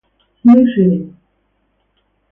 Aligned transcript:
слышали 0.43 0.97